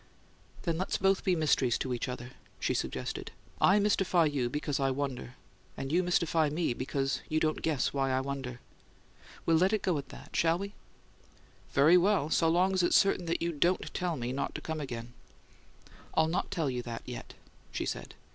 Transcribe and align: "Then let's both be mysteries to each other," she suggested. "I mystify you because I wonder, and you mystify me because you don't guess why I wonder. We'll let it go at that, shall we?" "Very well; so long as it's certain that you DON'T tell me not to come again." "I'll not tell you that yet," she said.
"Then 0.63 0.79
let's 0.79 0.97
both 0.97 1.23
be 1.23 1.35
mysteries 1.35 1.77
to 1.77 1.93
each 1.93 2.07
other," 2.07 2.31
she 2.59 2.73
suggested. 2.73 3.29
"I 3.61 3.77
mystify 3.77 4.25
you 4.25 4.49
because 4.49 4.79
I 4.79 4.89
wonder, 4.89 5.35
and 5.77 5.91
you 5.91 6.01
mystify 6.01 6.49
me 6.49 6.73
because 6.73 7.21
you 7.29 7.39
don't 7.39 7.61
guess 7.61 7.93
why 7.93 8.09
I 8.09 8.19
wonder. 8.19 8.61
We'll 9.45 9.57
let 9.57 9.73
it 9.73 9.83
go 9.83 9.99
at 9.99 10.09
that, 10.09 10.35
shall 10.35 10.57
we?" 10.57 10.73
"Very 11.73 11.97
well; 11.99 12.31
so 12.31 12.49
long 12.49 12.73
as 12.73 12.81
it's 12.81 12.97
certain 12.97 13.27
that 13.27 13.43
you 13.43 13.51
DON'T 13.51 13.93
tell 13.93 14.17
me 14.17 14.31
not 14.33 14.55
to 14.55 14.59
come 14.61 14.79
again." 14.79 15.13
"I'll 16.15 16.27
not 16.27 16.49
tell 16.49 16.67
you 16.71 16.81
that 16.81 17.03
yet," 17.05 17.35
she 17.71 17.85
said. 17.85 18.15